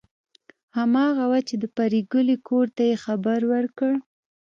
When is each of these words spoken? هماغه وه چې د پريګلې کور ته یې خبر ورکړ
هماغه 0.77 1.23
وه 1.31 1.39
چې 1.47 1.55
د 1.59 1.65
پريګلې 1.77 2.37
کور 2.47 2.65
ته 2.75 2.81
یې 2.89 2.95
خبر 3.05 3.39
ورکړ 3.53 3.93